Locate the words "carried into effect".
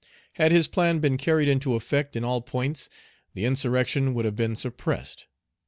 1.15-2.15